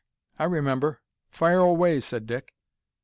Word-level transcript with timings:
I 0.39 0.45
remember; 0.45 0.99
fire 1.29 1.59
away," 1.59 1.99
said 1.99 2.25
Dick. 2.25 2.55